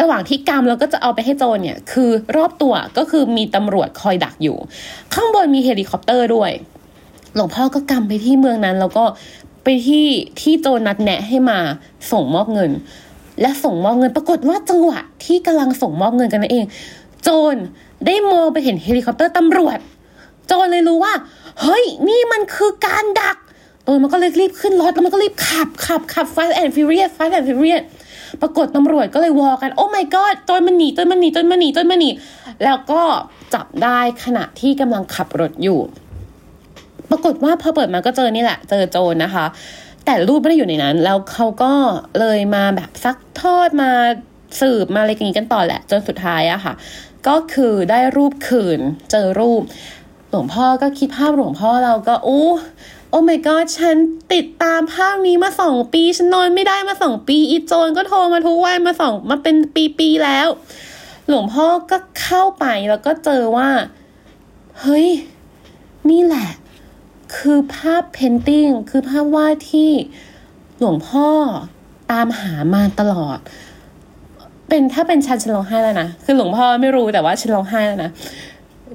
[0.00, 4.56] ระหว่างที่กำเราก็จะเอาไปให้โจรเนี่ย คือรอบตัวก็คือมีตำรวจคอยดักอยู่
[5.14, 6.50] ข้างบนมีเฮลิคอปเตอร์ด้วย
[7.34, 9.04] หลวงพ่อก็กำไปที่เมืองนั้น แล้วก็
[9.64, 10.06] ไปที่
[10.40, 11.58] ที่โจนัดแนะให้มา
[12.12, 12.70] ส่งมอบเงิน
[13.40, 16.64] และส่งมอบเงินปรากฏว่าจังหวะที่กำลังส่งมอบเงินกันนั่นเอง
[17.22, 17.56] โจร
[18.06, 19.78] ได้มองไปเห็นเฮลิคอปเตอร์ตำรวจ
[20.46, 21.14] โจรเลยรู้ว่า
[21.62, 23.36] เฮ้ย นี่มันคือการดัก
[23.84, 27.84] โจรมันก็เลยรีบขึ้นรถแล้วมันก็รีบขับขับขับ fast and furious fast and furious
[28.42, 32.10] ปรากฏตำรวจก็เลยวอกัน oh my god โจรมันหนีโจรมันหนีโจรมันหนีโจรมันหนี
[32.64, 33.02] แล้วก็
[33.54, 35.80] จับได้ขณะที่กำลังขับรถอยู่
[37.12, 39.46] ปรากฏว่าพอเปิดมาก็เจอนี่แหละ เจอโจรนะคะ
[40.04, 41.72] แต่รูปไม่ได้อยู่ในนั้น แล้วเขาก็
[42.20, 43.90] เลยมาแบบซักทอดมา
[44.60, 46.74] สืบมาอะไรกันกันต่อแหละ จนสุดท้ายอะค่ะ
[47.28, 49.62] ก็คือได้รูปคืน เจอรูป
[50.30, 52.48] หลวงพ่อก็คิดภาพหลวงพ่อเราก็อู้
[53.10, 53.96] โอ้ my god ฉัน
[54.34, 59.56] ติดตามภาพนี้มาสองปี ฉันนอนไม่ได้มาสองปี อีโจนก็โทรมาทุกวันมาสองมาเป็น
[59.98, 60.48] ปีๆแล้ว
[61.28, 63.68] หลวงพ่อก็เข้าไปแล้วก็เจอว่า
[64.80, 65.08] เฮ้ย
[66.10, 66.48] นี่แหละ
[67.36, 69.90] คือภาพเพนติ้งคือภาพวาดที่
[70.78, 71.28] หลวงพ่อ
[72.12, 73.38] ตามหามาตลอด
[74.68, 78.10] เป็นถ้าเป็นฉันฉันร้องไห้แล้วนะ คือหลวงพ่อไม่รู้แต่ว่าฉันร้องไห้แล้วนะ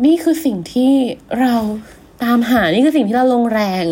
[0.05, 0.93] นี่คือสิ่งที่
[1.39, 1.55] เรา
[2.23, 3.83] ตามหา นี่คือสิ่งที่เราลงแรง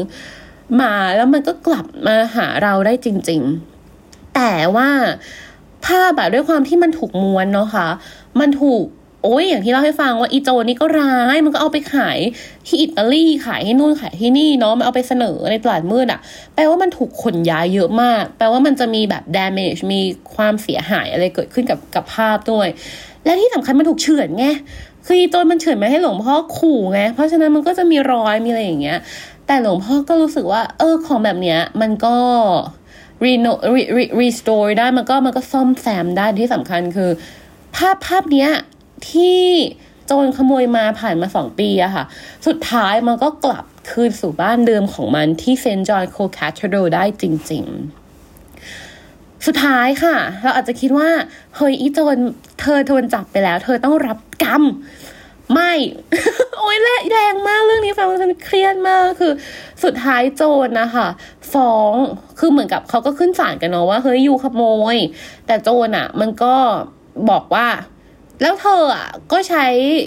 [0.81, 3.41] มาแล้วมันก็กลับมาหาเราได้จริง
[3.89, 4.89] ๆ แต่ว่า
[5.85, 7.87] ภาพแบบด้วยความที่มันถูกม้วนเนาะคะ่ะ
[8.39, 8.83] มันถูก
[9.27, 12.17] โอ้ยอย่างที่เล่าให้ฟังว่าอีโจนี่ก็ร้ายมันก็เอาไปขาย
[12.67, 16.19] ที่อิตาลีขายที่นู่นขายที่นี่เนาะมันเอาไปเสนอในตลาดมืดอะ
[16.55, 20.01] แปลว่ามันถูกขนย้ายเยอะมาก แปลว่ามันจะมีแบบ damage มี
[20.35, 22.67] ความเสียหายอะไรเกิดขึ้นกับกับภาพด้วย
[23.25, 24.45] และที่สำคัญมันถูกเฉือนไง
[25.05, 28.97] คืออีโจนมันเฉือนมาให้หลวงพ่อขู่ไงเพราะฉะนั้นมันก็จะมีรอยมีอะไรอย่างเงี้ย
[29.47, 32.15] แต่หลวงพ่อก็รู้สึกว่า เออของแบบเนี้ยมันก็
[33.25, 37.09] รีโนรีรีรีสโตร์ได้มันก็มันก็ซ่อมแซมได้ที่สำคัญคือ
[37.75, 38.49] ภาพภาพเนี้ย
[39.09, 39.41] ที่
[40.07, 42.03] โจรขโมยมาผ่านมาสองปีอะค่ะ
[42.47, 47.63] สุดท้ายมันก็กลับคืนสู่บ้านเดิมของมันที่เซนจอนโคแคทโดได้จริง
[48.51, 51.09] ๆสุดท้ายค่ะ เราอาจจะคิดว่า
[51.55, 52.17] เฮ้ยอีโจร
[52.59, 54.63] เธอโดนจับไปแล้ว เธอต้องรับกรรม
[55.53, 55.73] ไม่
[56.59, 56.77] โอ้ย
[57.13, 59.33] แรงมากเรื่องนี้ฟังฉันเครียดมากคือ
[59.83, 61.07] สุดท้ายโจรนะคะ
[61.53, 61.93] ฟ้อง
[62.39, 64.63] คือเหมือนกับเขาก็ขึ้นศาลกันเนาะว่าเฮ้ยอยู่ขโม
[64.95, 64.97] ย
[65.47, 66.55] แต่โจรอะมันก็
[67.29, 67.67] บอกว่า
[68.41, 69.65] แล้วเธออะก็ใช้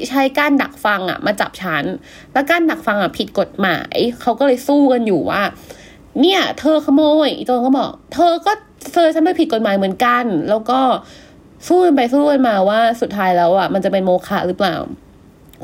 [0.08, 1.84] ใช้การดักฟังอะ มาจับฉัน
[2.32, 5.42] แล้วการดักฟังอะผิดกฎหมาย เขาก็เลยสู้กันอยู่ว่า
[6.20, 8.52] เนี่ย เธอขโมยอีโจนก็บอก เธอก็
[8.92, 10.80] เธอฉันไม่ผิดกฎหมายเหมือนกัน แล้วก็
[11.68, 14.76] สู้กันไปสู้กันมาว่าสุดท้ายแล้วอะมันจะเป็นโมฆะหรือเปล่า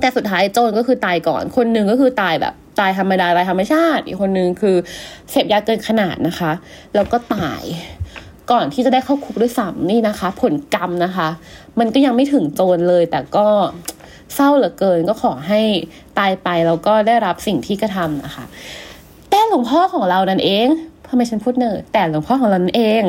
[0.00, 4.76] แต่สุดท้ายโจนก็คือตายก่อน คนหนึ่งก็คือตายแบบตายธรรมดาตายธรรมชาติ อีกคนนึงคือ
[5.30, 6.52] เสพยาเกินขนาดนะคะ
[6.94, 7.62] แล้วก็ตาย
[8.50, 11.28] ก่อนที่จะได้เข้าคุกด้วยซ้ำนี่นะคะ ผลกรรมนะคะ
[11.78, 13.46] มันก็ยังไม่ถึงโจรเลย แต่ก็
[14.34, 15.60] เศร้าเหลือเกินก็ขอให้
[16.18, 18.44] ตายไปแล้วก็ได้รับสิ่งที่กระทำนะคะ
[19.30, 20.68] แต่หลวงพ่อของเรานั่นเอง
[21.08, 23.02] ทำไมฉันพูดเนิร์ดแต่หลวงพ่อของเรานั่นเอง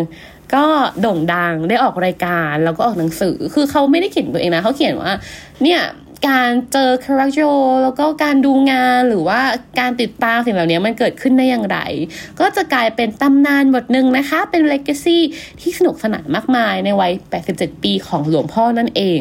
[0.55, 0.65] ก็
[1.01, 5.13] โด่งดังได้ออกรายการแล้วก็ออกหนังสือ คือเขาไม่ได้เขียนตัวเองนะเขาเขียนว่า
[5.63, 5.79] เนี่ย
[6.27, 7.39] การเจอคารคโจ
[7.83, 9.39] แล้วก็การดูงานหรือว่า
[9.79, 11.77] การติดตามสิ่งเหล่านี้มันเกิดขึ้นได้อย่างไร
[12.39, 15.21] ก็จะกลายเป็นตำนานบทหนึ่งนะคะ เป็นเลก a ซี่
[15.61, 17.11] ที่สนุกสนานมากมายในวัย
[17.47, 19.19] 87 ปีของหลวงพ่อนั่นเอง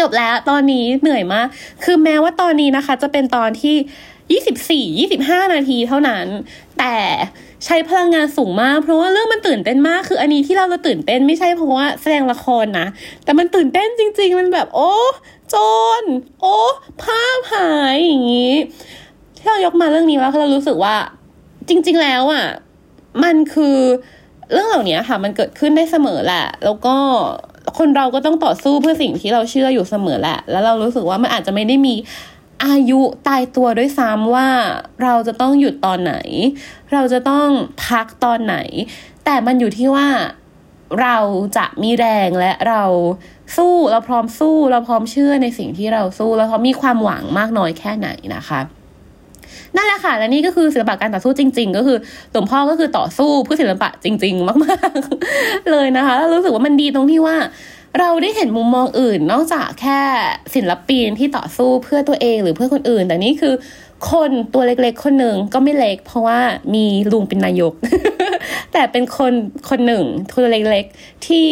[0.00, 1.46] จบแล้วตอนนี้เหนื่อยมาก
[1.84, 3.76] คือแม้ว่าตอนนี้นะคะ จะเป็นตอนที่
[5.02, 6.26] 24 25 นาทีเท่านั้น
[6.78, 6.96] แต่
[7.64, 12.86] ใช้พลังงานสูงมาก เพราะว่าเรื่องมันตื่นเต้นมาก คืออันนี้ที่เราจะตื่นเต้นไม่ใช่เพราะว่าแสดงละครนะ
[13.24, 14.92] แต่มันตื่นเต้นจริง ๆ มันแบบโอ้
[15.54, 15.56] จ
[16.00, 16.02] น
[16.40, 16.56] โอ้
[17.02, 18.52] ภาพหายอย่างนี้
[19.36, 20.96] ที่เรายกมาเรื่องนี้แล้วเรารู้สึกว่า
[21.68, 22.46] จริง ๆ แล้วอะ
[23.24, 23.76] มันคือ
[24.52, 26.96] เรื่องเหล่านี้ค่ะ มันเกิดขึ้นได้เสมอแหละ แล้วก็
[27.78, 31.94] คนเราก็ต้องต่อสู้เพื่อสิ่งที่เราเชื่ออยู่เสมอแหละ แล้วเรารู้สึกว่ามันอาจจะไม่ได้มี
[32.66, 34.48] อายุตายตัวด้วยซ้ำว่า
[35.02, 36.14] เราจะต้องหยุดตอนไหน
[36.92, 37.48] เราจะต้อง
[37.84, 38.56] พักตอนไหน
[39.24, 40.08] แต่มันอยู่ที่ว่า
[41.00, 41.16] เรา
[41.56, 42.82] จะมีแรงและเรา
[43.56, 48.60] สู้เราพร้อมสู้เราพร้อมเชื่อในสิ่งที่เราสู้แล้วเขามีความหวังมากน้อยแค่ไหนนะคะ
[49.76, 51.98] นั่นแหละค่ะ และนี่ก็คือศิลปะการต่อสู้จริง ๆ ก็คือ
[52.32, 54.90] หลวงพ่อก็คือต่อสู้เพื่อศิลปะจริง ๆ มาก
[55.30, 57.36] ๆ เลยนะคะแล้วรู้สึกว่ามันดีตรงที่ว่า
[58.00, 60.00] เราได้เห็นมุมมองอื่น นอกจากแค่
[60.54, 63.54] ศิลปินที่ต่อสู้เพื่อตัวเองหรือเพื่อคนอื่น แต่นี่คือ
[64.10, 66.38] คนตัวเล็กๆ คนหนึ่งก็ไม่เล็ก เพราะว่า
[66.74, 67.72] มีลุงเป็นนายก
[68.72, 69.32] แต่เป็นคน
[69.68, 71.48] คนหนึ่งตัวเล็กๆ ที่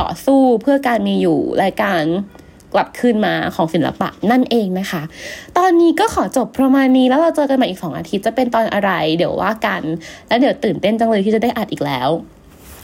[0.00, 2.04] ต่อสู้เพื่อการมีอยู่และการ
[2.72, 5.02] กลับคืนมาของศิลปะนั่นเองนะคะ
[5.58, 9.82] ตอนนี้ก็ขอจบประมาณนี้แล้วเราเจอกันใหม่อีกสองอาทิตย์จะเป็นตอนอะไร เดี๋ยวว่ากัน
[10.28, 12.08] แล้วเดี๋ยวตื่นเต้นจังเลยที่จะได้อัดอีกแล้ว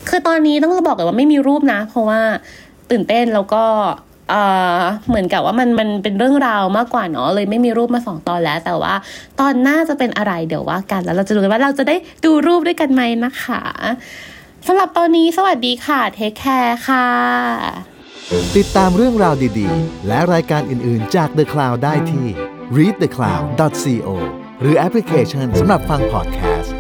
[0.09, 2.21] คือตอนนี้ต้องบอกเลยว่าไม่มีรูปนะ เพราะว่า
[2.90, 3.64] ตื่นเต้นแล้วก็
[5.08, 8.94] เหมือนกับว่ามันมันเป็นเรื่องราวมากกว่าเนาะเลยไม่มีรูปมาสองตอนแล้ว แต่ว่า
[9.40, 13.62] ตอนหน้าจะเป็นอะไรเดี๋ยวว่ากันแล้วเราจะดูกันว่าเราจะได้ดูรูปด้วยกันไหมนะคะ
[14.66, 17.06] สำหรับตอนนี้สวัสดีค่ะ take care ค่ะ
[18.56, 22.26] ติดตามเรื่องราวดีๆ และรายการอื่นๆจาก The Cloud ได้ที่
[22.76, 24.08] readthecloud.co
[24.60, 26.74] หรือแอปพลิเคชันสำหรับฟังพอดแคสต์